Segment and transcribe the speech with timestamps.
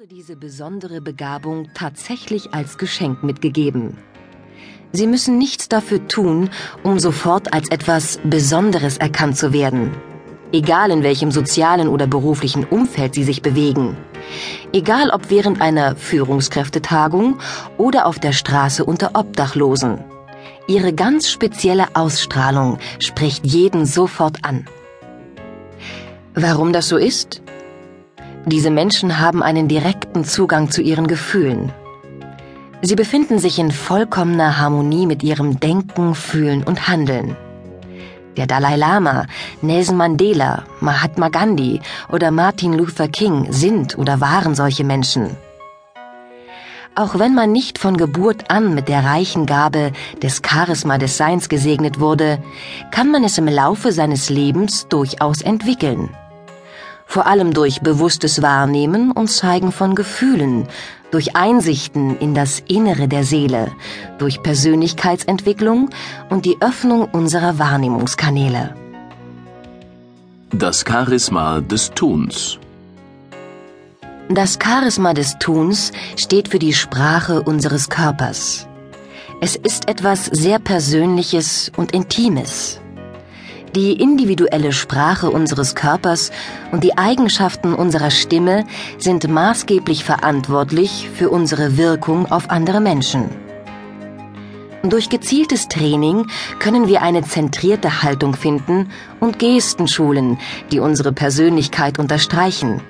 [0.00, 3.98] wurde diese besondere Begabung tatsächlich als Geschenk mitgegeben.
[4.92, 6.48] Sie müssen nichts dafür tun,
[6.82, 9.90] um sofort als etwas Besonderes erkannt zu werden.
[10.52, 13.94] Egal in welchem sozialen oder beruflichen Umfeld Sie sich bewegen.
[14.72, 17.38] Egal ob während einer Führungskräftetagung
[17.76, 20.02] oder auf der Straße unter Obdachlosen.
[20.66, 24.64] Ihre ganz spezielle Ausstrahlung spricht jeden sofort an.
[26.32, 27.42] Warum das so ist?
[28.46, 31.72] Diese Menschen haben einen direkten Zugang zu ihren Gefühlen.
[32.80, 37.36] Sie befinden sich in vollkommener Harmonie mit ihrem Denken, Fühlen und Handeln.
[38.38, 39.26] Der Dalai Lama,
[39.60, 45.36] Nelson Mandela, Mahatma Gandhi oder Martin Luther King sind oder waren solche Menschen.
[46.94, 51.50] Auch wenn man nicht von Geburt an mit der reichen Gabe des Charisma des Seins
[51.50, 52.42] gesegnet wurde,
[52.90, 56.08] kann man es im Laufe seines Lebens durchaus entwickeln
[57.10, 60.68] vor allem durch bewusstes Wahrnehmen und Zeigen von Gefühlen,
[61.10, 63.72] durch Einsichten in das Innere der Seele,
[64.18, 65.90] durch Persönlichkeitsentwicklung
[66.28, 68.76] und die Öffnung unserer Wahrnehmungskanäle.
[70.52, 72.60] Das Charisma des Tuns.
[74.28, 78.68] Das Charisma des Tuns steht für die Sprache unseres Körpers.
[79.40, 82.80] Es ist etwas sehr Persönliches und Intimes.
[83.76, 86.32] Die individuelle Sprache unseres Körpers
[86.72, 88.64] und die Eigenschaften unserer Stimme
[88.98, 93.30] sind maßgeblich verantwortlich für unsere Wirkung auf andere Menschen.
[94.82, 96.26] Durch gezieltes Training
[96.58, 100.38] können wir eine zentrierte Haltung finden und Gesten schulen,
[100.72, 102.80] die unsere Persönlichkeit unterstreichen.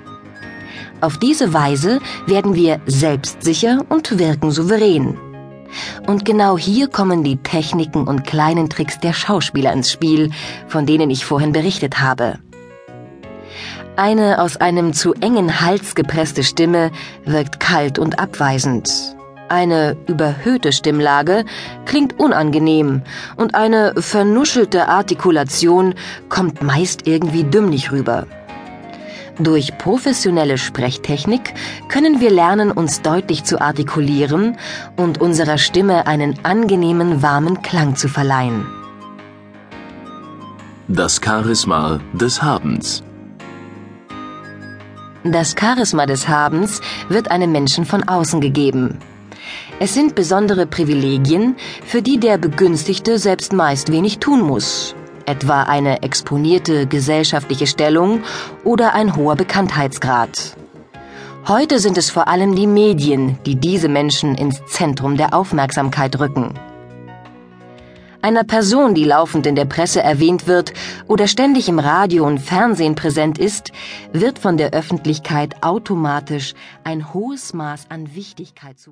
[0.99, 5.30] Auf diese Weise werden wir selbstsicher und wirken souverän.
[6.07, 10.31] Und genau hier kommen die Techniken und kleinen Tricks der Schauspieler ins Spiel,
[10.67, 12.39] von denen ich vorhin berichtet habe.
[13.95, 16.91] Eine aus einem zu engen Hals gepresste Stimme
[17.25, 19.15] wirkt kalt und abweisend.
[19.49, 21.43] Eine überhöhte Stimmlage
[21.85, 23.01] klingt unangenehm
[23.35, 25.93] und eine vernuschelte Artikulation
[26.29, 28.27] kommt meist irgendwie dümmlich rüber.
[29.39, 31.53] Durch professionelle Sprechtechnik
[31.87, 34.57] können wir lernen, uns deutlich zu artikulieren
[34.97, 38.65] und unserer Stimme einen angenehmen, warmen Klang zu verleihen.
[40.87, 43.03] Das Charisma des Habens.
[45.23, 48.97] Das Charisma des Habens wird einem Menschen von außen gegeben.
[49.79, 51.55] Es sind besondere Privilegien,
[51.85, 54.95] für die der Begünstigte selbst meist wenig tun muss,
[55.31, 58.21] etwa eine exponierte gesellschaftliche Stellung
[58.65, 60.57] oder ein hoher Bekanntheitsgrad.
[61.47, 66.53] Heute sind es vor allem die Medien, die diese Menschen ins Zentrum der Aufmerksamkeit rücken.
[68.21, 70.73] Einer Person, die laufend in der Presse erwähnt wird
[71.07, 73.71] oder ständig im Radio und Fernsehen präsent ist,
[74.11, 76.53] wird von der Öffentlichkeit automatisch
[76.83, 78.89] ein hohes Maß an Wichtigkeit zugesprochen.